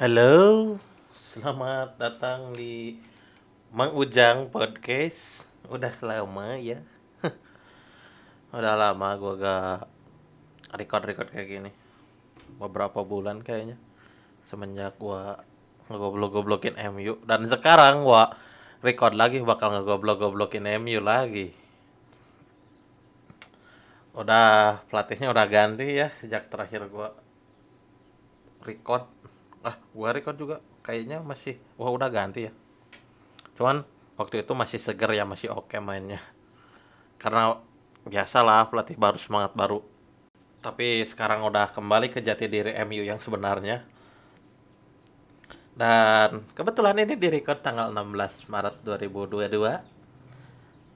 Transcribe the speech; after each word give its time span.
Halo, 0.00 0.80
selamat 1.12 2.00
datang 2.00 2.56
di 2.56 2.96
Mang 3.68 3.92
Ujang 3.92 4.48
Podcast. 4.48 5.44
Udah 5.68 5.92
lama 6.00 6.56
ya. 6.56 6.80
Udah 8.56 8.80
lama 8.80 9.08
gua 9.20 9.36
gak 9.36 9.76
record-record 10.72 11.28
kayak 11.28 11.48
gini. 11.52 11.70
Beberapa 12.56 13.04
bulan 13.04 13.44
kayaknya. 13.44 13.76
Semenjak 14.48 14.96
gua 14.96 15.44
ngegoblok-goblokin 15.92 16.80
MU 16.96 17.20
dan 17.28 17.44
sekarang 17.44 18.00
gua 18.00 18.40
record 18.80 19.12
lagi 19.12 19.44
bakal 19.44 19.68
ngegoblok-goblokin 19.76 20.64
MU 20.80 21.04
lagi. 21.04 21.52
Udah 24.16 24.80
pelatihnya 24.88 25.28
udah 25.28 25.44
ganti 25.44 26.00
ya 26.00 26.08
sejak 26.24 26.48
terakhir 26.48 26.88
gua 26.88 27.12
record 28.64 29.04
ah 29.66 29.76
gua 29.92 30.10
record 30.14 30.36
juga. 30.36 30.56
Kayaknya 30.80 31.20
masih 31.20 31.56
wah 31.76 31.92
udah 31.92 32.08
ganti 32.08 32.48
ya. 32.48 32.52
Cuman 33.56 33.84
waktu 34.16 34.44
itu 34.44 34.52
masih 34.56 34.80
seger 34.80 35.10
ya 35.12 35.24
masih 35.28 35.52
oke 35.52 35.76
mainnya. 35.80 36.20
Karena 37.20 37.56
biasalah 38.08 38.72
pelatih 38.72 38.96
baru 38.96 39.18
semangat 39.20 39.52
baru. 39.52 39.84
Tapi 40.60 41.04
sekarang 41.08 41.44
udah 41.44 41.72
kembali 41.72 42.12
ke 42.12 42.20
jati 42.20 42.48
diri 42.48 42.72
MU 42.84 43.04
yang 43.04 43.20
sebenarnya. 43.20 43.84
Dan 45.76 46.44
kebetulan 46.52 47.00
ini 47.00 47.16
di 47.16 47.28
record 47.32 47.64
tanggal 47.64 47.88
16 47.88 48.52
Maret 48.52 48.84
2022 48.84 50.00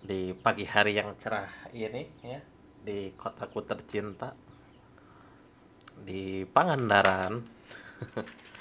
di 0.04 0.36
pagi 0.36 0.68
hari 0.68 1.00
yang 1.00 1.16
cerah 1.16 1.48
ini 1.72 2.04
ya 2.20 2.36
di 2.84 3.08
kotaku 3.16 3.64
tercinta 3.64 4.36
di 5.96 6.44
Pangandaran 6.44 7.40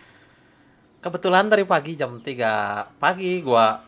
kebetulan 1.04 1.52
dari 1.52 1.68
pagi 1.68 2.00
jam 2.00 2.24
3 2.24 2.96
pagi 2.96 3.44
gua 3.44 3.84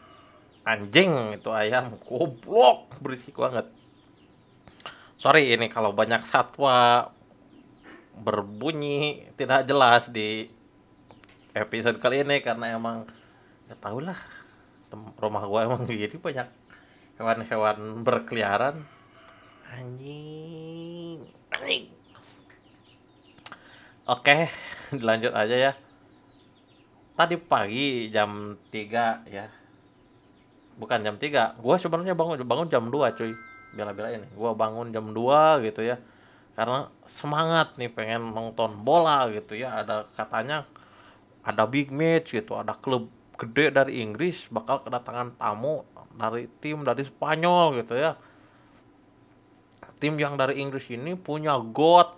anjing 0.68 1.40
itu 1.40 1.48
ayam 1.56 1.96
goblok 2.04 2.92
berisik 3.00 3.40
banget. 3.40 3.72
Sorry 5.16 5.56
ini 5.56 5.72
kalau 5.72 5.96
banyak 5.96 6.28
satwa 6.28 7.08
berbunyi 8.20 9.32
tidak 9.40 9.64
jelas 9.64 10.12
di 10.12 10.52
episode 11.56 12.04
kali 12.04 12.28
ini 12.28 12.44
karena 12.44 12.76
emang 12.76 13.08
ya 13.72 13.80
tau 13.80 14.04
lah. 14.04 14.20
Rumah 14.92 15.44
gua 15.48 15.72
emang 15.72 15.88
gini 15.90 16.20
banyak 16.20 16.52
hewan-hewan 17.16 18.04
berkeliaran. 18.04 18.84
Anjing 19.72 21.24
anjing. 21.56 21.88
Oke 24.04 24.52
dilanjut 25.00 25.32
aja 25.32 25.56
ya 25.56 25.85
tadi 27.16 27.36
pagi 27.40 28.12
jam 28.12 28.60
3 28.70 29.32
ya. 29.32 29.48
Bukan 30.76 31.00
jam 31.02 31.16
3 31.16 31.56
gua 31.64 31.76
sebenarnya 31.80 32.14
bangun 32.14 32.44
bangun 32.44 32.68
jam 32.68 32.92
2 32.92 33.18
cuy. 33.18 33.34
Bela-belain. 33.76 34.28
Gua 34.36 34.52
bangun 34.56 34.92
jam 34.92 35.12
2 35.16 35.66
gitu 35.66 35.82
ya. 35.84 35.98
Karena 36.56 36.88
semangat 37.08 37.76
nih 37.76 37.92
pengen 37.92 38.32
nonton 38.32 38.84
bola 38.84 39.28
gitu 39.32 39.56
ya. 39.56 39.84
Ada 39.84 40.08
katanya 40.16 40.68
ada 41.44 41.64
big 41.68 41.92
match 41.92 42.36
gitu. 42.36 42.56
Ada 42.56 42.76
klub 42.76 43.08
gede 43.36 43.72
dari 43.72 44.00
Inggris 44.00 44.48
bakal 44.48 44.84
kedatangan 44.84 45.36
tamu 45.36 45.84
dari 46.16 46.48
tim 46.64 46.84
dari 46.88 47.04
Spanyol 47.04 47.84
gitu 47.84 47.96
ya. 48.00 48.16
Tim 50.00 50.20
yang 50.20 50.36
dari 50.36 50.60
Inggris 50.60 50.92
ini 50.92 51.16
punya 51.16 51.56
GOAT 51.56 52.16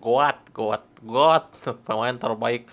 GOAT 0.00 0.38
GOAT 0.52 0.84
GOAT 1.04 1.44
pemain 1.88 2.16
terbaik 2.16 2.64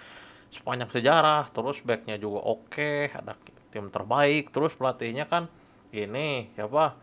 sepanjang 0.49 0.89
sejarah 0.89 1.53
terus 1.53 1.81
backnya 1.85 2.17
juga 2.17 2.41
oke 2.41 3.13
ada 3.13 3.37
tim 3.69 3.89
terbaik 3.93 4.49
terus 4.49 4.73
pelatihnya 4.73 5.29
kan 5.29 5.45
ini 5.93 6.53
siapa? 6.53 6.97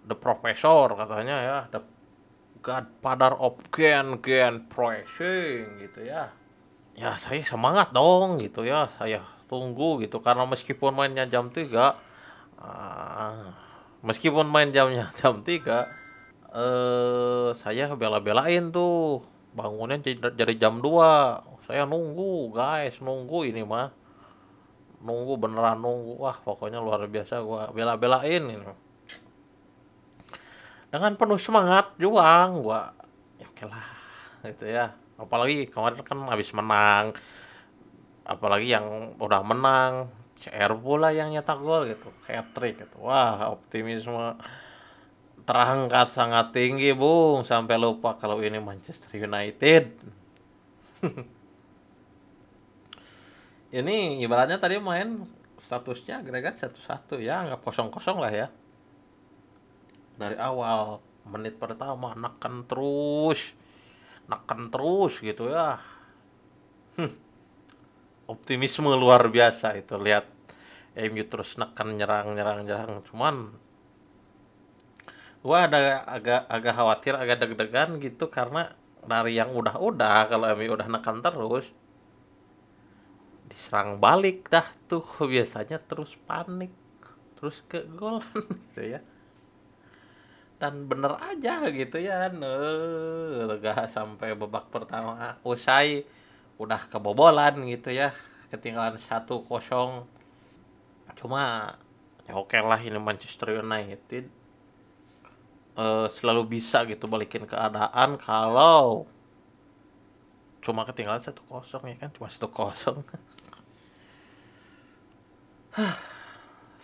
The 0.00 0.16
Professor 0.16 0.96
katanya 0.96 1.36
ya 1.40 1.58
the 1.68 1.80
Godfather 2.60 3.36
of 3.36 3.60
Gen 3.72 4.20
Gen 4.20 4.68
Pressing 4.68 5.80
gitu 5.80 6.04
ya. 6.04 6.32
Ya 6.96 7.16
saya 7.16 7.40
semangat 7.44 7.92
dong 7.96 8.40
gitu 8.40 8.64
ya 8.64 8.88
saya 8.96 9.24
tunggu 9.48 10.00
gitu 10.04 10.20
karena 10.20 10.44
meskipun 10.46 10.94
mainnya 10.94 11.26
jam 11.26 11.48
3 11.50 11.74
ah, 12.60 13.50
meskipun 14.04 14.46
main 14.46 14.70
jamnya 14.70 15.10
jam 15.18 15.42
3 15.42 15.50
eh 16.50 17.48
saya 17.54 17.94
bela-belain 17.94 18.70
tuh 18.74 19.22
bangunnya 19.54 19.98
jadi 20.34 20.54
jam 20.54 20.78
2 20.78 21.49
saya 21.70 21.86
nunggu 21.86 22.50
guys. 22.50 22.98
Nunggu 22.98 23.46
ini 23.46 23.62
mah. 23.62 23.94
Nunggu 25.00 25.38
beneran 25.38 25.78
nunggu. 25.78 26.18
Wah 26.18 26.34
pokoknya 26.42 26.82
luar 26.82 27.06
biasa 27.06 27.38
gua 27.46 27.70
bela-belain 27.70 28.42
ini. 28.42 28.66
Dengan 30.90 31.14
penuh 31.14 31.38
semangat 31.38 31.94
juang 32.02 32.58
gua. 32.58 32.90
Ya 33.38 33.46
oke 33.46 33.64
lah 33.70 33.86
gitu 34.50 34.66
ya. 34.66 34.90
Apalagi 35.14 35.70
kemarin 35.70 36.02
kan 36.02 36.18
habis 36.26 36.50
menang. 36.50 37.14
Apalagi 38.26 38.74
yang 38.74 39.14
udah 39.22 39.46
menang. 39.46 40.10
CR 40.40 40.72
pula 40.80 41.14
yang 41.14 41.30
nyetak 41.30 41.62
gol 41.62 41.86
gitu. 41.86 42.10
Hat 42.26 42.50
trick 42.50 42.82
gitu. 42.82 43.06
Wah 43.06 43.54
optimisme 43.54 44.34
terangkat 45.46 46.10
sangat 46.10 46.50
tinggi 46.50 46.90
bung. 46.96 47.46
Sampai 47.46 47.78
lupa 47.78 48.18
kalau 48.18 48.42
ini 48.42 48.58
Manchester 48.58 49.14
United 49.14 49.94
ini 53.70 54.18
ibaratnya 54.22 54.58
tadi 54.58 54.82
main 54.82 55.22
statusnya 55.60 56.24
agregat 56.24 56.58
satu-satu 56.58 57.22
ya 57.22 57.46
anggap 57.46 57.62
kosong-kosong 57.62 58.18
lah 58.18 58.32
ya. 58.32 58.48
Dari 60.18 60.34
awal 60.40 60.98
menit 61.28 61.60
pertama 61.60 62.16
neken 62.16 62.66
terus 62.66 63.54
neken 64.26 64.72
terus 64.74 65.22
gitu 65.22 65.50
ya. 65.52 65.78
Hmm. 66.98 67.14
optimisme 68.30 68.94
luar 68.94 69.26
biasa 69.26 69.74
itu 69.74 69.98
lihat 69.98 70.22
MU 70.94 71.24
terus 71.26 71.58
neken 71.58 71.98
nyerang 71.98 72.34
nyerang 72.34 72.62
nyerang. 72.62 73.02
Cuman 73.10 73.50
gua 75.42 75.66
ada 75.66 76.06
agak 76.06 76.46
agak 76.46 76.74
khawatir 76.74 77.14
agak 77.18 77.42
deg-degan 77.42 77.98
gitu 78.02 78.30
karena 78.30 78.70
dari 79.02 79.34
yang 79.34 79.50
udah-udah 79.50 80.30
kalau 80.30 80.46
MU 80.54 80.78
udah 80.78 80.88
neken 80.90 81.22
terus 81.22 81.66
diserang 83.50 83.98
balik 83.98 84.46
dah 84.48 84.64
tuh. 84.86 85.04
Biasanya 85.32 85.82
terus 85.82 86.14
panik 86.24 86.70
terus 87.36 87.60
ke 87.66 87.82
golan 87.98 88.24
gitu 88.70 88.96
ya. 88.96 89.00
Dan 90.60 90.86
bener 90.86 91.16
aja 91.16 91.72
gitu 91.72 91.96
ya 91.96 92.28
nah, 92.28 93.56
gak 93.56 93.88
sampai 93.88 94.36
babak 94.36 94.68
pertama 94.68 95.40
usai 95.40 96.04
udah 96.60 96.84
kebobolan 96.92 97.64
gitu 97.64 97.88
ya 97.88 98.12
ketinggalan 98.52 99.00
satu 99.00 99.40
kosong. 99.48 100.04
Cuma 101.16 101.74
ya 102.28 102.36
oke 102.38 102.54
lah 102.60 102.78
ini 102.78 103.00
Manchester 103.00 103.58
United 103.58 104.24
eh, 105.74 106.06
selalu 106.12 106.60
bisa 106.60 106.84
gitu 106.84 107.08
balikin 107.08 107.48
keadaan 107.48 108.14
kalau 108.20 109.08
cuma 110.60 110.84
ketinggalan 110.84 111.24
satu 111.24 111.40
kosong 111.48 111.88
ya 111.88 111.96
kan 111.96 112.10
cuma 112.12 112.28
satu 112.28 112.52
kosong 112.52 113.00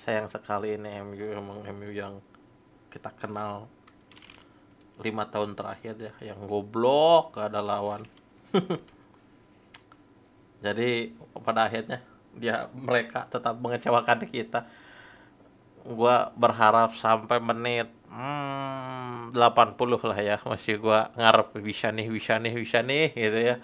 sayang 0.07 0.31
sekali 0.31 0.79
ini 0.79 1.03
MU 1.03 1.27
emang 1.35 1.59
MU 1.75 1.91
yang 1.91 2.23
kita 2.95 3.11
kenal 3.19 3.67
lima 5.03 5.27
tahun 5.29 5.59
terakhir 5.59 5.99
ya 5.99 6.33
yang 6.33 6.47
goblok 6.47 7.35
gak 7.35 7.53
ada 7.53 7.61
lawan. 7.61 8.07
Jadi 10.65 11.13
pada 11.43 11.69
akhirnya 11.69 12.01
dia 12.33 12.71
mereka 12.72 13.27
tetap 13.28 13.59
mengecewakan 13.59 14.25
kita. 14.31 14.65
Gua 15.87 16.31
berharap 16.34 16.99
sampai 16.99 17.39
menit 17.39 17.87
hmm, 18.10 19.34
80 19.34 19.77
lah 20.03 20.19
ya 20.19 20.37
masih 20.47 20.81
gua 20.81 21.10
ngarep 21.15 21.55
bisa 21.63 21.91
nih 21.91 22.09
bisa 22.10 22.41
nih 22.41 22.55
bisa 22.57 22.81
nih 22.81 23.10
gitu 23.13 23.39
ya. 23.53 23.57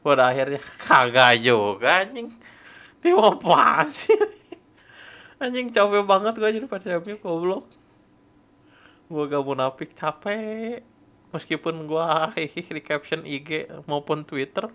Pada 0.00 0.30
akhirnya 0.30 0.60
kagak 0.84 1.40
juga 1.42 2.04
anjing. 2.04 2.30
Tim 3.00 3.16
sih 3.96 4.39
anjing 5.40 5.72
capek 5.72 6.04
banget 6.04 6.36
gua 6.36 6.52
jadi 6.52 6.68
MU 7.00 7.16
goblok. 7.24 7.64
Gua 9.08 9.24
gak 9.26 9.42
munafik 9.42 9.90
capek. 9.96 10.84
Meskipun 11.32 11.88
gua 11.88 12.30
di 12.36 12.80
caption 12.84 13.24
IG 13.24 13.66
maupun 13.88 14.22
Twitter. 14.28 14.68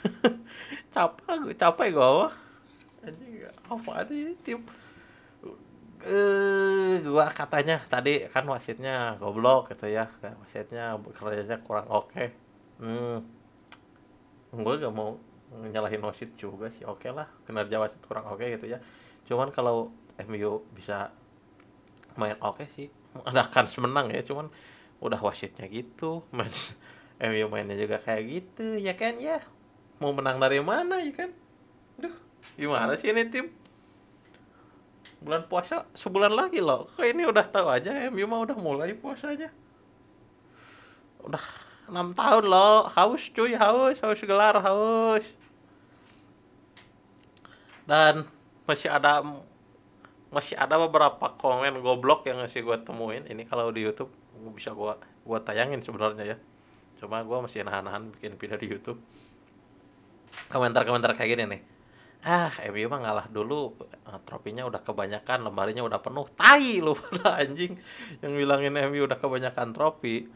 Capek 0.94 1.54
capek 1.54 1.88
gua 1.94 2.06
apa? 2.08 2.28
Anjing 3.06 3.46
apa 3.46 3.92
ini 4.10 4.34
tim? 4.42 4.60
Eh 6.02 7.04
gua 7.04 7.30
katanya 7.30 7.78
tadi 7.86 8.26
kan 8.32 8.48
wasitnya 8.48 9.20
goblok 9.20 9.70
gitu 9.70 9.86
ya 9.92 10.08
wasitnya 10.18 10.98
kerjanya 11.14 11.60
kurang 11.62 11.86
oke. 11.86 12.32
Hmm. 12.80 13.22
Gua 14.56 14.74
gak 14.80 14.90
mau 14.96 15.20
nyalahin 15.52 16.02
wasit 16.02 16.32
juga 16.40 16.72
sih 16.74 16.82
oke 16.88 17.12
lah. 17.12 17.28
Kinerja 17.44 17.76
wasit 17.76 18.00
kurang 18.08 18.26
oke 18.26 18.42
gitu 18.42 18.66
ya 18.66 18.80
cuman 19.30 19.54
kalau 19.54 19.94
MU 20.26 20.66
bisa 20.74 21.14
main 22.18 22.34
oke 22.42 22.66
sih. 22.74 22.90
Ada 23.22 23.46
kan 23.46 23.70
menang 23.78 24.10
ya 24.10 24.26
cuman 24.26 24.50
udah 24.98 25.22
wasitnya 25.22 25.70
gitu. 25.70 26.26
Main 26.34 26.50
MU 27.30 27.46
mainnya 27.46 27.78
juga 27.78 28.02
kayak 28.02 28.22
gitu 28.26 28.74
ya 28.82 28.98
kan 28.98 29.22
ya? 29.22 29.38
Mau 30.02 30.10
menang 30.10 30.42
dari 30.42 30.58
mana 30.58 30.98
ya 30.98 31.14
kan? 31.14 31.30
Duh, 32.00 32.14
gimana 32.58 32.98
sih 32.98 33.14
ini 33.14 33.22
tim? 33.30 33.46
Bulan 35.22 35.46
puasa 35.46 35.86
sebulan 35.94 36.32
lagi 36.32 36.58
loh. 36.58 36.90
Kok 36.96 37.06
ini 37.06 37.22
udah 37.28 37.46
tahu 37.46 37.70
aja 37.70 38.10
MU 38.10 38.26
mah 38.26 38.40
udah 38.42 38.56
mulai 38.58 38.96
puasanya. 38.98 39.52
Udah 41.22 41.44
enam 41.86 42.16
tahun 42.16 42.50
loh. 42.50 42.90
Haus 42.98 43.30
cuy 43.30 43.54
haus 43.54 44.00
haus 44.00 44.20
gelar 44.24 44.56
haus. 44.58 45.28
Dan 47.84 48.24
masih 48.70 48.86
ada 48.86 49.26
masih 50.30 50.54
ada 50.54 50.78
beberapa 50.78 51.34
komen 51.34 51.82
goblok 51.82 52.22
yang 52.30 52.38
masih 52.38 52.62
gue 52.62 52.78
temuin. 52.86 53.26
Ini 53.26 53.50
kalau 53.50 53.74
di 53.74 53.82
YouTube 53.82 54.10
bisa 54.54 54.70
gue 54.70 54.94
gue 55.26 55.38
tayangin 55.42 55.82
sebenarnya 55.82 56.24
ya. 56.34 56.36
Cuma 57.02 57.26
gue 57.26 57.38
masih 57.42 57.66
nahan-nahan 57.66 58.14
bikin 58.14 58.38
video 58.38 58.56
di 58.62 58.66
YouTube. 58.70 58.98
Komentar-komentar 60.54 61.18
kayak 61.18 61.30
gini 61.34 61.44
nih. 61.58 61.62
Ah 62.20 62.52
MU 62.70 62.86
mah 62.86 63.00
ngalah 63.00 63.26
dulu 63.32 63.74
ah, 64.04 64.20
tropinya 64.22 64.68
udah 64.68 64.84
kebanyakan 64.84 65.50
lemarinya 65.50 65.82
udah 65.82 65.98
penuh. 65.98 66.30
Tai 66.38 66.70
lu 66.78 66.94
pada 66.94 67.34
anjing. 67.42 67.74
Yang 68.22 68.32
bilangin 68.38 68.78
MU 68.86 69.10
udah 69.10 69.18
kebanyakan 69.18 69.74
trofi 69.74 70.30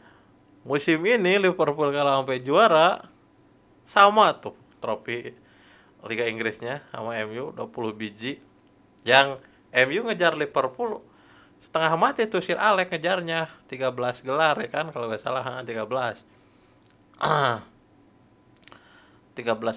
musim 0.65 1.05
ini 1.05 1.39
Liverpool 1.39 1.95
kalah 1.95 2.19
sampai 2.19 2.43
juara. 2.43 2.99
Sama 3.85 4.33
tuh 4.43 4.57
trofi 4.83 5.44
Liga 6.05 6.29
Inggrisnya 6.29 6.85
sama 6.93 7.17
MU 7.25 7.57
20 7.57 7.97
biji. 7.97 8.37
Yang 9.09 9.41
MU 9.73 10.05
ngejar 10.09 10.37
Liverpool 10.37 11.01
setengah 11.65 11.97
mati 11.97 12.29
tuh 12.29 12.45
Sir 12.45 12.61
Alex 12.61 12.93
ngejarnya. 12.93 13.49
13 13.73 14.21
gelar 14.21 14.61
ya 14.61 14.69
kan? 14.69 14.93
Kalau 14.93 15.09
nggak 15.09 15.25
salah 15.25 15.65
13 15.65 15.65
13 15.65 16.21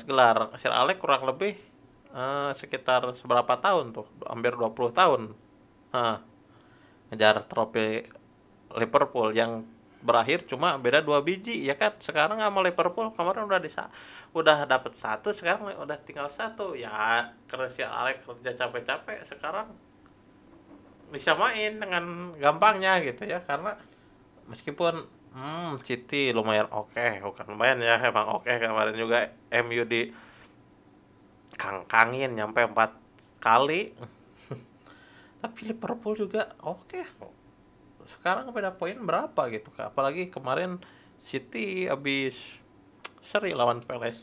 gelar. 0.09 0.51
Sir 0.59 0.75
Alex 0.75 0.99
kurang 0.99 1.23
lebih 1.23 1.55
uh, 2.11 2.51
sekitar 2.51 3.07
seberapa 3.15 3.55
tahun 3.59 3.95
tuh? 3.95 4.07
Hampir 4.27 4.59
20 4.59 4.91
tahun 4.91 5.31
ngejar 7.07 7.47
trofi 7.47 8.03
Liverpool. 8.75 9.31
Yang 9.31 9.63
berakhir 10.07 10.47
cuma 10.47 10.79
beda 10.79 11.03
dua 11.03 11.19
biji 11.19 11.67
ya 11.67 11.75
kan 11.75 11.91
sekarang 11.99 12.39
sama 12.39 12.63
Liverpool 12.63 13.11
kemarin 13.11 13.43
udah 13.43 13.59
bisa 13.59 13.91
udah 14.31 14.63
dapat 14.63 14.95
satu 14.95 15.35
sekarang 15.35 15.67
udah 15.75 15.99
tinggal 16.07 16.31
satu 16.31 16.71
ya 16.71 17.27
si 17.67 17.83
Alex 17.83 18.23
kerja 18.23 18.55
capek-capek 18.55 19.27
sekarang 19.27 19.67
bisa 21.11 21.35
main 21.35 21.79
dengan 21.79 22.31
gampangnya 22.39 23.03
gitu 23.03 23.27
ya 23.27 23.43
karena 23.43 23.75
meskipun 24.47 25.07
hmm 25.35 25.83
City 25.83 26.31
lumayan 26.31 26.71
oke 26.71 26.95
okay. 26.95 27.19
bukan 27.19 27.45
lumayan 27.51 27.83
ya 27.83 27.99
emang 27.99 28.39
oke 28.39 28.47
okay. 28.47 28.63
kemarin 28.63 28.95
juga 28.95 29.31
MU 29.63 29.83
di 29.83 30.11
kangkangin 31.59 32.35
nyampe 32.35 32.63
empat 32.63 32.95
kali 33.43 33.91
tapi 35.43 35.59
Liverpool 35.67 36.15
juga 36.15 36.55
oke 36.63 36.91
okay. 36.91 37.03
Sekarang 38.19 38.49
beda 38.49 38.73
poin 38.73 38.97
berapa 38.97 39.41
gitu 39.53 39.69
apalagi 39.79 40.27
kemarin 40.33 40.81
City 41.17 41.89
habis 41.89 42.61
seri 43.25 43.51
lawan 43.51 43.81
Palace. 43.83 44.21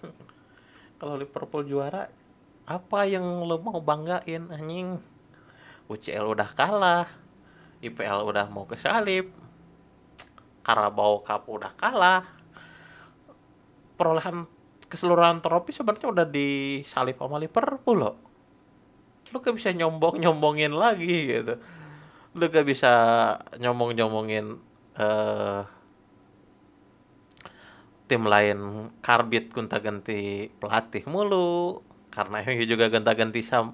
Kalau 0.98 1.18
Liverpool 1.18 1.66
juara 1.66 2.08
apa 2.66 3.06
yang 3.06 3.44
lo 3.44 3.60
mau 3.60 3.78
banggain 3.82 4.50
anjing? 4.50 4.98
UCL 5.86 6.26
udah 6.26 6.50
kalah 6.50 7.06
IPL 7.78 8.26
udah 8.26 8.50
mau 8.50 8.66
kesalip 8.66 9.30
Carabao 10.66 11.22
Cup 11.22 11.46
udah 11.46 11.70
kalah. 11.78 12.26
Perolehan 13.94 14.50
keseluruhan 14.90 15.38
trofi 15.40 15.70
sebenarnya 15.70 16.08
udah 16.10 16.26
disalip 16.26 17.16
sama 17.20 17.38
Liverpool 17.38 17.96
loh. 18.02 18.16
Lu 19.30 19.38
gak 19.42 19.54
bisa 19.54 19.70
nyombong 19.70 20.22
nyombongin 20.22 20.74
lagi 20.74 21.38
gitu 21.38 21.58
lu 22.36 22.52
gak 22.52 22.68
bisa 22.68 22.92
nyombong 23.56 23.96
nyombongin 23.96 24.60
uh, 25.00 25.64
tim 28.04 28.22
lain. 28.28 28.92
Karbit 29.00 29.50
gonta 29.50 29.80
ganti 29.80 30.52
pelatih 30.60 31.08
mulu. 31.08 31.80
Karena 32.12 32.44
ini 32.44 32.68
juga 32.72 32.92
gonta 32.92 33.16
ganti 33.16 33.40
sam 33.40 33.72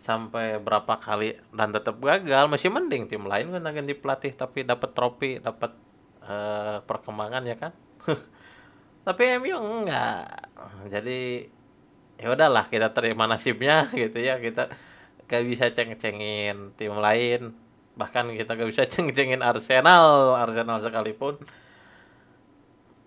sampai 0.00 0.56
berapa 0.56 0.96
kali 0.96 1.36
dan 1.52 1.68
tetap 1.76 2.00
gagal. 2.00 2.48
Masih 2.48 2.72
mending 2.72 3.12
tim 3.12 3.28
lain 3.28 3.52
gonta 3.52 3.70
ganti 3.76 3.92
pelatih 3.92 4.32
tapi 4.32 4.64
dapat 4.64 4.90
trofi 4.96 5.36
dapat 5.44 5.76
uh, 6.24 6.80
perkembangan 6.88 7.44
ya 7.44 7.56
kan? 7.60 7.72
Tapi 9.06 9.40
MU 9.40 9.56
enggak. 9.56 10.52
Jadi 10.92 11.48
ya 12.20 12.28
udahlah 12.28 12.68
kita 12.68 12.92
terima 12.92 13.24
nasibnya 13.24 13.88
gitu 14.00 14.16
ya. 14.16 14.40
Kita 14.40 14.72
gak 15.28 15.44
bisa 15.44 15.68
ceng-cengin 15.76 16.72
tim 16.76 16.96
lain 16.96 17.67
bahkan 17.98 18.30
kita 18.30 18.54
gak 18.54 18.70
bisa 18.70 18.86
ceng-cengin 18.94 19.42
Arsenal 19.42 20.38
Arsenal 20.38 20.78
sekalipun 20.78 21.42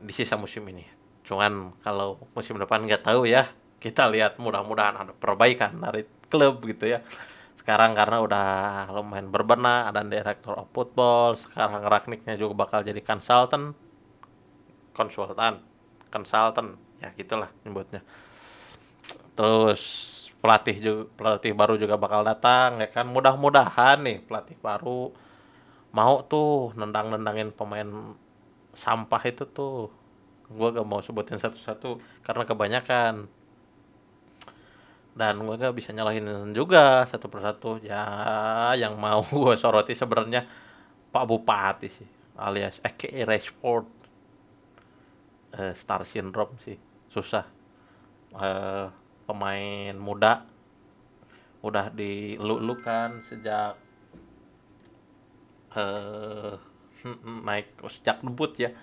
di 0.02 0.12
sisa 0.12 0.36
musim 0.36 0.68
ini. 0.68 0.84
Cuman 1.24 1.72
kalau 1.80 2.20
musim 2.36 2.60
depan 2.60 2.84
nggak 2.84 3.08
tahu 3.08 3.24
ya 3.30 3.48
kita 3.80 4.12
lihat 4.12 4.38
mudah-mudahan 4.38 5.08
ada 5.08 5.14
perbaikan 5.16 5.80
dari 5.80 6.04
klub 6.28 6.60
gitu 6.68 6.92
ya. 6.92 7.00
Sekarang 7.56 7.94
karena 7.94 8.20
udah 8.20 8.46
lumayan 8.90 9.30
berbenah 9.30 9.94
ada 9.94 10.02
direktur 10.04 10.58
of 10.58 10.68
football 10.74 11.38
sekarang 11.38 11.86
Ragniknya 11.86 12.36
juga 12.36 12.58
bakal 12.58 12.82
jadi 12.82 13.00
konsultan 13.06 13.78
konsultan 14.92 15.62
konsultan 16.12 16.76
ya 17.00 17.14
gitulah 17.16 17.48
nyebutnya. 17.64 18.04
Terus 19.38 20.11
pelatih 20.42 20.76
juga 20.82 21.04
pelatih 21.14 21.54
baru 21.54 21.78
juga 21.78 21.96
bakal 22.02 22.26
datang 22.26 22.82
ya 22.82 22.90
kan? 22.90 23.06
Mudah-mudahan 23.08 24.02
nih 24.02 24.18
pelatih 24.26 24.58
baru 24.58 25.14
mau 25.94 26.24
tuh 26.26 26.74
nendang-nendangin 26.76 27.54
pemain 27.54 28.18
sampah 28.74 29.22
itu 29.30 29.46
tuh. 29.48 29.94
Gue 30.52 30.68
gak 30.76 30.84
mau 30.84 31.00
sebutin 31.00 31.40
satu-satu 31.40 32.02
karena 32.28 32.44
kebanyakan. 32.44 33.30
Dan 35.16 35.34
gue 35.46 35.56
gak 35.56 35.78
bisa 35.78 35.96
nyalahin 35.96 36.52
juga 36.52 37.06
satu 37.08 37.30
persatu. 37.32 37.80
Ya 37.86 38.04
yang 38.76 38.98
mau 39.00 39.24
gue 39.32 39.56
soroti 39.56 39.94
sebenarnya 39.96 40.44
Pak 41.14 41.24
Bupati 41.30 41.88
sih 41.88 42.10
alias 42.36 42.82
Eke 42.82 43.14
Rashford. 43.24 43.88
Uh, 45.52 45.76
star 45.76 46.08
syndrome 46.08 46.56
sih 46.64 46.80
susah. 47.12 47.44
Uh, 48.32 48.88
pemain 49.32 49.96
muda. 49.96 50.44
Udah 51.64 51.88
dilulukan 51.96 53.24
sejak 53.24 53.80
uh, 55.72 56.60
naik 57.48 57.80
sejak 57.88 58.20
debut 58.20 58.52
ya. 58.60 58.76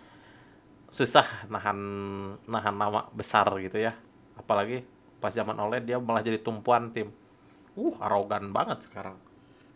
Susah 0.89 1.45
nahan 1.53 1.77
nahan 2.49 2.73
nama 2.73 3.05
besar 3.13 3.45
gitu 3.61 3.77
ya. 3.77 3.93
Apalagi 4.41 4.89
pas 5.21 5.37
zaman 5.37 5.61
oleh 5.61 5.85
dia 5.85 6.01
malah 6.01 6.25
jadi 6.25 6.41
tumpuan 6.41 6.97
tim. 6.97 7.13
Uh 7.77 7.93
arogan 8.01 8.49
banget 8.57 8.89
sekarang. 8.89 9.21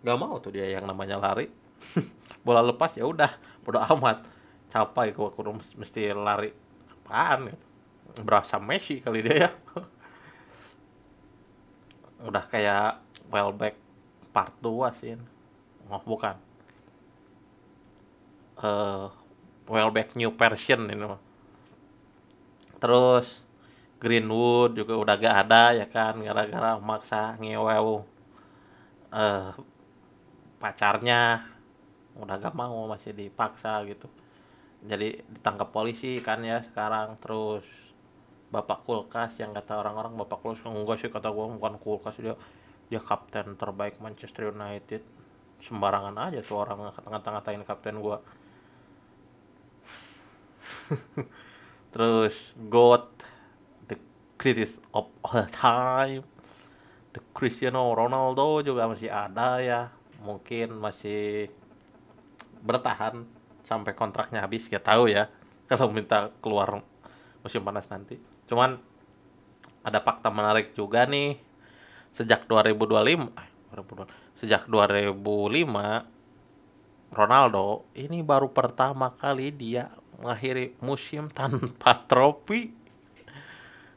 Gak 0.00 0.17
mau 0.17 0.41
tuh 0.41 0.57
dia 0.57 0.73
yang 0.73 0.88
namanya 0.88 1.21
lari. 1.21 1.52
Bola 2.47 2.64
lepas 2.64 2.97
ya 2.97 3.05
udah 3.05 3.37
udah 3.69 3.93
amat. 3.93 4.25
Capai 4.73 5.12
kok 5.12 5.37
mesti 5.76 6.17
lari. 6.17 6.49
Apaan 7.05 7.52
gitu? 7.52 7.67
Berasa 8.25 8.57
Messi 8.61 9.00
kali 9.00 9.25
dia 9.25 9.49
ya 9.49 9.50
udah 12.23 12.45
kayak 12.47 13.02
Welbeck 13.29 13.76
part 14.33 14.55
2 14.62 14.99
sih 14.99 15.19
oh 15.93 16.02
bukan. 16.07 16.37
Uh, 18.62 19.11
Welbeck 19.67 20.14
new 20.17 20.33
version 20.33 20.88
ini 20.88 21.05
mah. 21.05 21.23
Terus 22.79 23.43
Greenwood 24.02 24.75
juga 24.75 24.99
udah 24.99 25.14
gak 25.19 25.37
ada 25.47 25.64
ya 25.76 25.87
kan? 25.87 26.19
Gara-gara 26.19 26.79
maksa 26.79 27.38
ngewew 27.38 28.02
uh, 29.12 29.52
pacarnya. 30.59 31.47
Udah 32.19 32.37
gak 32.38 32.55
mau 32.57 32.87
masih 32.91 33.14
dipaksa 33.14 33.83
gitu. 33.87 34.07
Jadi 34.83 35.23
ditangkap 35.31 35.71
polisi 35.71 36.19
kan 36.19 36.43
ya 36.43 36.59
sekarang 36.67 37.14
terus 37.23 37.62
bapak 38.53 38.85
kulkas 38.85 39.41
yang 39.41 39.57
kata 39.57 39.81
orang-orang 39.81 40.13
bapak 40.13 40.45
kulkas 40.45 40.69
enggak 40.69 41.01
sih 41.01 41.09
kata 41.09 41.33
gue 41.33 41.57
bukan 41.57 41.81
kulkas 41.81 42.21
dia 42.21 42.37
dia 42.93 43.01
kapten 43.01 43.57
terbaik 43.57 43.97
Manchester 44.05 44.53
United. 44.53 45.01
Sembarangan 45.65 46.13
aja 46.29 46.45
tuh 46.45 46.61
orang 46.61 46.93
ngata-ngatain 47.09 47.65
kapten 47.65 47.97
gue 48.03 48.19
terus 51.95 52.53
God 52.69 53.09
the 53.89 53.97
greatest 54.37 54.83
of 54.93 55.09
all 55.25 55.47
time 55.49 56.27
the 57.17 57.23
Cristiano 57.33 57.97
Ronaldo 57.97 58.61
juga 58.61 58.85
masih 58.85 59.09
ada 59.09 59.65
ya. 59.65 59.89
Mungkin 60.21 60.77
masih 60.77 61.49
bertahan 62.61 63.25
sampai 63.65 63.97
kontraknya 63.97 64.45
habis 64.45 64.69
gak 64.69 64.85
tahu 64.85 65.09
ya. 65.09 65.33
Kalau 65.71 65.89
minta 65.89 66.29
keluar 66.45 66.85
musim 67.41 67.65
panas 67.65 67.89
nanti 67.89 68.32
cuman 68.47 68.81
ada 69.83 69.99
fakta 70.03 70.31
menarik 70.31 70.75
juga 70.75 71.07
nih. 71.07 71.39
Sejak 72.13 72.45
2025 72.45 73.33
eh, 73.33 73.49
2025 73.73 74.23
sejak 74.43 74.67
2005 74.67 75.15
Ronaldo 77.13 77.87
ini 77.95 78.25
baru 78.25 78.51
pertama 78.51 79.13
kali 79.15 79.55
dia 79.55 79.93
mengakhiri 80.19 80.75
musim 80.83 81.29
tanpa 81.31 81.95
trofi. 82.11 82.73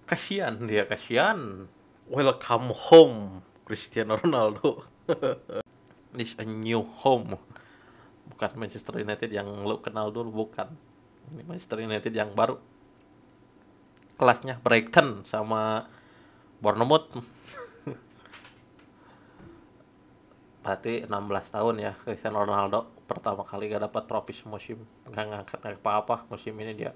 Kasihan 0.05 0.53
dia 0.69 0.85
kasihan. 0.85 1.65
Welcome 2.05 2.69
home 2.75 3.41
Cristiano 3.65 4.21
Ronaldo. 4.21 4.85
This 6.15 6.37
a 6.37 6.45
new 6.45 6.85
home. 7.01 7.41
Bukan 8.29 8.51
Manchester 8.59 9.01
United 9.01 9.33
yang 9.33 9.47
lo 9.65 9.81
kenal 9.81 10.13
dulu 10.13 10.45
bukan. 10.45 10.69
Ini 11.33 11.41
Manchester 11.41 11.81
United 11.81 12.13
yang 12.13 12.37
baru 12.37 12.61
kelasnya 14.15 14.59
Brighton 14.63 15.27
sama 15.27 15.87
Bournemouth. 16.63 17.19
Berarti 20.65 21.05
16 21.05 21.53
tahun 21.53 21.75
ya 21.77 21.93
Cristiano 22.01 22.41
Ronaldo 22.41 22.89
pertama 23.05 23.45
kali 23.45 23.69
gak 23.69 23.85
dapat 23.85 24.03
trofi 24.09 24.33
musim 24.49 24.81
gak 25.05 25.25
ngangkat 25.29 25.61
apa-apa 25.77 26.25
musim 26.31 26.57
ini 26.57 26.73
dia. 26.73 26.91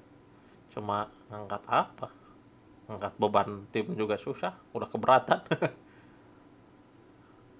Cuma 0.73 1.11
ngangkat 1.29 1.63
apa? 1.69 2.07
Angkat 2.89 3.13
beban 3.21 3.69
tim 3.69 3.93
juga 3.93 4.17
susah 4.17 4.57
udah 4.73 4.89
keberatan. 4.89 5.39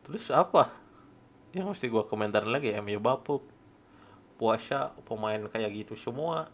Terus 0.10 0.26
apa? 0.34 0.74
Yang 1.54 1.78
mesti 1.78 1.86
gua 1.94 2.10
komentar 2.10 2.42
lagi 2.46 2.74
MU 2.82 2.98
bapuk 2.98 3.46
puasa 4.42 4.96
pemain 5.06 5.46
kayak 5.52 5.84
gitu 5.84 5.94
semua 6.00 6.48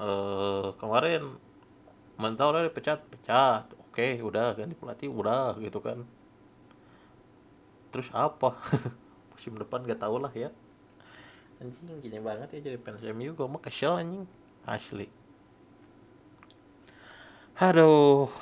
eh 0.00 0.68
kemarin 0.80 1.36
mental 2.16 2.56
udah 2.56 2.64
dipecat 2.66 3.00
pecat. 3.12 3.64
Oke 3.90 4.16
udah 4.24 4.56
ganti 4.56 4.74
pelatih 4.74 5.10
udah 5.12 5.60
gitu 5.60 5.78
kan. 5.84 6.02
Terus 7.92 8.08
apa? 8.16 8.56
Musim 9.34 9.60
depan 9.60 9.84
gak 9.84 10.00
tau 10.00 10.16
lah 10.16 10.32
ya. 10.32 10.48
Anjing 11.60 12.00
gini 12.00 12.18
banget 12.24 12.48
ya 12.56 12.72
jadi 12.72 12.78
fans 12.80 13.04
MU 13.12 13.36
gue 13.36 13.46
mah 13.46 13.60
kesel 13.60 14.00
anjing. 14.00 14.24
Asli. 14.64 15.08
Aduh. 17.60 18.32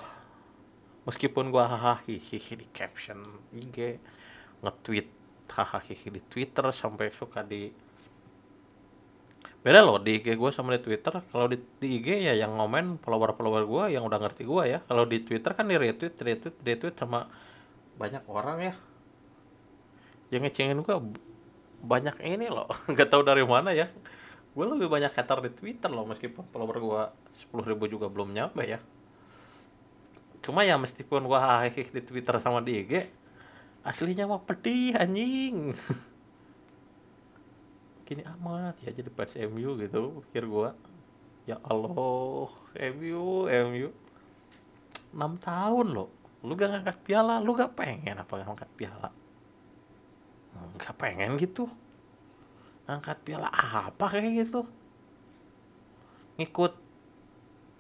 Meskipun 1.09 1.49
gua 1.49 1.65
hahaha 1.73 2.05
di 2.05 2.67
caption 2.69 3.25
IG 3.49 3.97
nge-tweet 4.61 5.09
hahaha 5.49 5.81
di 5.88 6.21
Twitter 6.29 6.69
sampai 6.69 7.09
suka 7.17 7.41
di 7.41 7.73
beda 9.59 9.83
loh 9.83 9.99
di 9.99 10.23
IG 10.23 10.38
gue 10.38 10.50
sama 10.55 10.79
di 10.79 10.81
Twitter. 10.81 11.19
Kalau 11.19 11.47
di, 11.50 11.59
di 11.83 11.99
IG 11.99 12.31
ya 12.31 12.35
yang 12.35 12.55
ngomen 12.57 13.03
follower 13.03 13.35
follower 13.35 13.65
gue 13.67 13.85
yang 13.99 14.07
udah 14.07 14.19
ngerti 14.23 14.47
gue 14.47 14.62
ya. 14.67 14.79
Kalau 14.87 15.05
di 15.05 15.23
Twitter 15.23 15.50
kan 15.55 15.67
di 15.67 15.77
retweet 15.77 16.15
retweet 16.19 16.57
retweet 16.62 16.95
sama 16.97 17.27
banyak 17.99 18.23
orang 18.31 18.59
ya. 18.62 18.75
Yang 20.31 20.43
ngecengin 20.49 20.79
gue 20.83 20.97
banyak 21.83 22.17
ini 22.23 22.47
loh. 22.49 22.71
Nggak 22.93 23.09
tahu 23.11 23.23
dari 23.27 23.43
mana 23.43 23.75
ya. 23.75 23.91
Gue 24.55 24.65
lebih 24.67 24.91
banyak 24.91 25.12
hater 25.15 25.38
di 25.45 25.50
Twitter 25.55 25.91
loh 25.91 26.07
meskipun 26.07 26.47
follower 26.50 26.79
gue 26.79 27.03
sepuluh 27.38 27.65
ribu 27.67 27.87
juga 27.91 28.07
belum 28.07 28.31
nyampe 28.35 28.62
ya. 28.67 28.79
Cuma 30.43 30.62
ya 30.62 30.79
meskipun 30.79 31.27
gua 31.27 31.67
hekik 31.67 31.91
di 31.93 32.00
Twitter 32.00 32.38
sama 32.41 32.62
di 32.62 32.87
IG 32.87 33.19
aslinya 33.88 34.29
mah 34.29 34.43
pedih 34.45 34.93
anjing 35.00 35.73
gini 38.09 38.25
amat 38.25 38.81
ya 38.81 38.91
jadi 38.97 39.12
fans 39.12 39.37
MU 39.53 39.77
gitu 39.77 40.25
pikir 40.29 40.49
gua 40.49 40.73
ya 41.45 41.61
Allah 41.61 42.49
MU 42.97 43.45
MU 43.45 43.88
6 45.12 45.45
tahun 45.45 45.87
loh 45.93 46.09
lu 46.47 46.55
gak 46.55 46.71
ngangkat 46.71 46.99
piala 47.03 47.43
lu 47.43 47.53
gak 47.53 47.75
pengen 47.75 48.15
apa 48.15 48.33
ngangkat 48.38 48.71
piala? 48.79 49.11
Gak 50.79 50.95
pengen 50.95 51.35
gitu. 51.38 51.67
Ngangkat 52.87 53.19
piala 53.27 53.50
apa 53.50 54.05
kayak 54.07 54.47
gitu? 54.47 54.62
Ngikut 56.38 56.73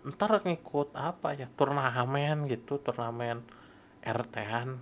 ntar 0.08 0.42
ngikut 0.42 0.94
apa 0.94 1.34
ya 1.34 1.46
turnamen 1.58 2.50
gitu 2.50 2.80
turnamen 2.82 3.42
RTN 4.02 4.78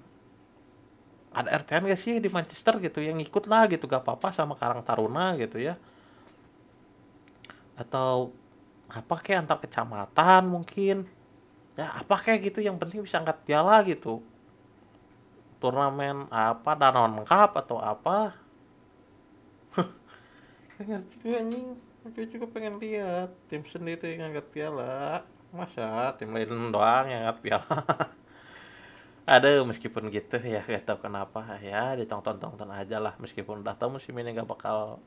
ada 1.36 1.60
RTN 1.60 1.92
gak 1.92 2.00
sih 2.00 2.16
di 2.16 2.32
Manchester 2.32 2.80
gitu 2.80 3.04
yang 3.04 3.20
ngikut 3.20 3.44
lah 3.44 3.68
gitu 3.68 3.84
gak 3.84 4.00
apa-apa 4.00 4.32
sama 4.32 4.56
Karang 4.56 4.80
Taruna 4.80 5.36
gitu 5.36 5.60
ya. 5.60 5.76
Atau 7.76 8.32
apa 8.88 9.20
kayak 9.20 9.44
antar 9.44 9.60
kecamatan 9.60 10.42
mungkin. 10.48 11.04
Ya 11.76 11.92
apa 11.92 12.16
kayak 12.16 12.48
gitu 12.48 12.64
yang 12.64 12.80
penting 12.80 13.04
bisa 13.04 13.20
angkat 13.20 13.36
piala 13.44 13.84
gitu. 13.84 14.24
Turnamen 15.60 16.24
apa 16.32 16.72
Danon 16.72 17.20
Cup 17.28 17.52
atau 17.60 17.76
apa. 17.84 18.32
Ngerti 20.80 21.28
anjing. 21.36 21.76
Aku 22.06 22.22
juga 22.32 22.46
pengen 22.48 22.80
lihat 22.80 23.28
tim 23.52 23.60
sendiri 23.68 24.16
yang 24.16 24.32
angkat 24.32 24.46
piala. 24.56 25.20
Masa 25.52 26.16
tim 26.16 26.32
lain 26.32 26.72
doang 26.72 27.12
yang 27.12 27.28
angkat 27.28 27.38
piala. 27.44 27.76
Aduh, 29.26 29.66
meskipun 29.66 30.06
gitu 30.14 30.38
ya, 30.38 30.62
gak 30.62 30.86
tau 30.86 31.02
kenapa 31.02 31.58
ya 31.58 31.98
ditonton-tonton 31.98 32.70
aja 32.70 33.02
lah. 33.02 33.18
Meskipun 33.18 33.66
udah 33.66 33.74
tahu 33.74 33.98
musim 33.98 34.14
ini 34.14 34.30
gak 34.30 34.46
bakal 34.46 35.02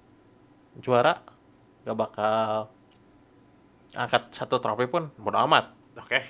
juara, 0.84 1.24
gak 1.88 1.96
bakal 1.96 2.68
angkat 3.96 4.28
satu 4.36 4.60
trofi 4.60 4.92
pun 4.92 5.08
bodo 5.16 5.40
amat. 5.48 5.72
Oke. 5.96 6.20
Okay? 6.20 6.24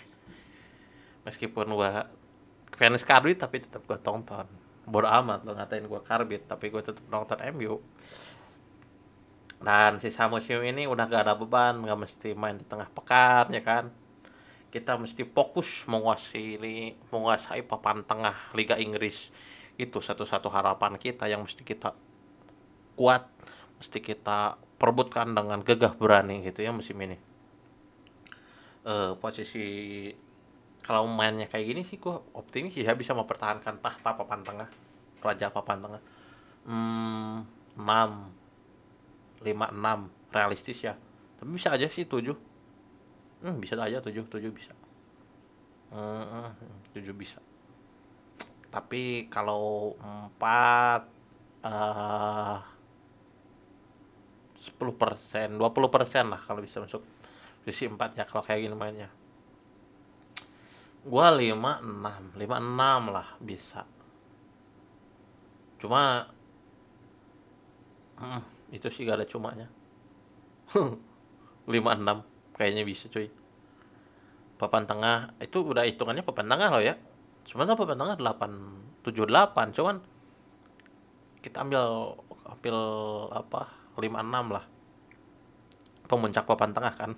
Meskipun 1.25 1.65
gua 1.74 2.05
fans 2.77 3.01
karbit 3.01 3.41
tapi 3.41 3.58
tetap 3.58 3.81
gua 3.89 3.98
tonton. 3.98 4.46
Bodo 4.86 5.10
amat 5.10 5.41
lo 5.41 5.58
ngatain 5.58 5.89
gua 5.89 6.05
karbit 6.05 6.46
tapi 6.46 6.69
gua 6.69 6.86
tetap 6.86 7.01
nonton 7.10 7.41
MU 7.58 7.81
dan 9.60 10.00
sisa 10.00 10.31
musim 10.31 10.63
ini 10.63 10.88
udah 10.88 11.03
gak 11.12 11.27
ada 11.27 11.36
beban 11.36 11.84
nggak 11.84 12.00
mesti 12.00 12.31
main 12.31 12.55
di 12.55 12.63
tengah 12.63 12.88
pekan 12.96 13.51
ya 13.51 13.60
kan 13.60 13.91
kita 14.69 14.97
mesti 15.01 15.25
fokus 15.25 15.85
menguasai 15.89 16.93
menguasai 17.09 17.65
papan 17.65 18.05
tengah 18.05 18.38
Liga 18.53 18.77
Inggris. 18.77 19.33
Itu 19.79 20.03
satu-satu 20.03 20.51
harapan 20.51 20.99
kita 21.01 21.25
yang 21.25 21.45
mesti 21.45 21.65
kita 21.65 21.95
kuat 22.99 23.25
mesti 23.79 24.03
kita 24.03 24.59
perbutkan 24.75 25.31
dengan 25.31 25.63
gegah 25.63 25.95
berani 25.95 26.43
gitu 26.43 26.59
ya 26.59 26.75
musim 26.75 26.99
ini 26.99 27.15
e, 28.83 29.15
posisi 29.19 29.65
kalau 30.83 31.05
mainnya 31.05 31.45
kayak 31.45 31.65
gini 31.69 31.81
sih 31.85 32.01
gua 32.01 32.17
optimis 32.33 32.73
ya 32.73 32.97
bisa 32.97 33.13
mempertahankan 33.13 33.77
tahta 33.77 34.09
papan 34.17 34.41
tengah 34.41 34.69
raja 35.21 35.51
papan 35.53 35.77
tengah. 35.83 36.01
Hmm, 36.65 37.45
6 37.77 39.45
5 39.45 39.45
6 39.45 40.33
realistis 40.33 40.79
ya. 40.81 40.97
Tapi 41.38 41.49
bisa 41.53 41.69
aja 41.71 41.85
sih 41.88 42.09
7 42.09 42.33
hmm, 43.43 43.58
bisa 43.60 43.79
aja 43.79 44.03
7 44.03 44.27
7 44.27 44.51
bisa. 44.51 44.74
Hmm, 45.89 46.53
7 46.93 47.13
bisa. 47.15 47.39
Tapi 48.69 49.25
kalau 49.31 49.98
4 50.38 51.65
uh, 51.65 52.58
10 54.60 55.01
persen 55.01 55.58
20 55.58 55.96
persen 55.96 56.25
lah 56.29 56.41
kalau 56.43 56.62
bisa 56.62 56.84
masuk 56.84 57.01
sisi 57.65 57.89
4 57.89 58.19
ya 58.19 58.24
kalau 58.27 58.43
kayak 58.46 58.69
gini 58.69 58.75
mainnya. 58.75 59.10
Gua 61.08 61.31
5 61.31 61.55
6 61.55 62.38
5 62.38 62.43
6 62.43 63.15
lah 63.15 63.27
bisa. 63.41 63.81
Cuma 65.79 66.27
hmm, 68.19 68.41
itu 68.75 68.88
sih 68.91 69.08
gak 69.08 69.24
ada 69.24 69.27
cumanya. 69.27 69.67
56 71.69 72.38
kayaknya 72.60 72.84
bisa 72.84 73.08
cuy. 73.08 73.32
Papan 74.60 74.84
tengah 74.84 75.32
itu 75.39 75.63
udah 75.63 75.88
hitungannya 75.88 76.28
papan 76.28 76.51
tengah 76.51 76.68
loh 76.75 76.84
ya. 76.84 77.00
Sebenarnya 77.48 77.80
papan 77.80 77.96
tengah 77.96 78.16
8 78.20 79.08
78 79.08 79.78
cuman 79.80 79.96
kita 81.39 81.63
ambil 81.63 82.13
ambil 82.51 82.78
apa 83.32 83.72
56 83.96 84.51
lah. 84.51 84.66
Pemuncak 86.12 86.44
papan 86.44 86.75
tengah 86.75 86.94
kan. 87.00 87.16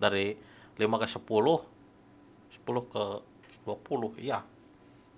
Dari 0.00 0.32
5 0.80 0.80
ke 1.04 1.06
10 1.06 1.20
10 1.20 2.64
ke 2.64 3.04
20 3.68 4.24
iya. 4.24 4.40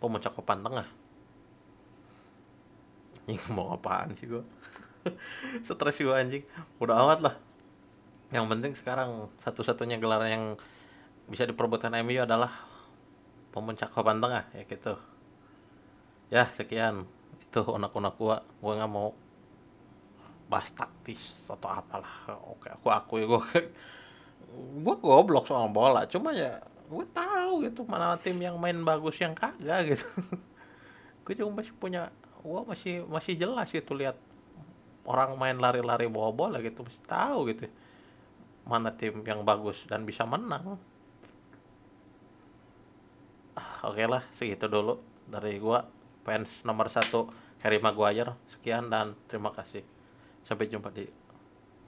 Pemuncak 0.02 0.34
papan 0.34 0.66
tengah. 0.66 0.86
Ini 3.30 3.38
mau 3.54 3.70
apaan 3.70 4.18
sih 4.18 4.26
gua? 4.26 4.42
Stres 5.66 6.02
gue 6.02 6.10
anjing. 6.10 6.42
Udah 6.82 7.06
amat 7.06 7.20
lah 7.22 7.47
yang 8.28 8.44
penting 8.44 8.76
sekarang 8.76 9.32
satu-satunya 9.40 9.96
gelar 9.96 10.20
yang 10.28 10.60
bisa 11.28 11.48
diperebutkan 11.48 11.92
MU 12.04 12.20
adalah 12.20 12.52
pemuncak 13.52 13.88
papan 13.92 14.20
tengah 14.20 14.44
ya 14.52 14.62
gitu. 14.68 14.94
Ya 16.28 16.44
sekian. 16.56 17.08
Itu 17.48 17.64
unak-unak 17.64 18.14
gua. 18.20 18.44
Gua 18.60 18.72
nggak 18.76 18.92
mau 18.92 19.16
bahas 20.48 20.68
taktis 20.76 21.44
atau 21.48 21.72
apalah. 21.72 22.28
Oke 22.52 22.68
aku 22.68 22.88
akui 22.92 23.24
gua 23.24 23.44
gua 24.84 24.94
goblok 25.00 25.48
soal 25.48 25.72
bola. 25.72 26.04
Cuma 26.04 26.36
ya 26.36 26.60
gua 26.92 27.04
tahu 27.16 27.64
gitu 27.64 27.84
mana 27.88 28.20
tim 28.20 28.36
yang 28.40 28.60
main 28.60 28.76
bagus 28.84 29.16
yang 29.20 29.32
kagak 29.32 29.96
gitu. 29.96 30.04
Gua 31.24 31.34
juga 31.36 31.60
masih 31.60 31.74
punya 31.76 32.08
gua 32.40 32.64
masih 32.64 33.04
masih 33.08 33.36
jelas 33.36 33.68
gitu 33.68 33.92
lihat 33.92 34.16
orang 35.04 35.36
main 35.36 35.56
lari-lari 35.56 36.08
bawa 36.08 36.32
bola 36.32 36.56
gitu 36.64 36.84
masih 36.84 37.04
tahu 37.04 37.52
gitu 37.52 37.68
mana 38.68 38.92
tim 38.92 39.24
yang 39.24 39.42
bagus 39.42 39.82
dan 39.88 40.04
bisa 40.04 40.28
menang. 40.28 40.76
Ah, 43.56 43.88
oke 43.88 44.04
lah 44.04 44.22
segitu 44.36 44.68
dulu 44.68 45.00
dari 45.26 45.56
gua. 45.58 45.82
Fans 46.22 46.60
nomor 46.62 46.92
satu 46.92 47.32
Harry 47.64 47.80
Maguire. 47.80 48.36
Sekian 48.52 48.92
dan 48.92 49.16
terima 49.32 49.48
kasih. 49.56 49.80
Sampai 50.44 50.68
jumpa 50.68 50.92
di 50.92 51.08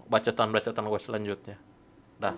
bacotan-bacotan 0.09 0.89
gue 0.89 1.01
selanjutnya. 1.01 1.57
Dah 2.17 2.35